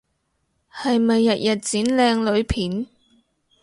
[0.81, 2.87] 係咪日日剪靚女片？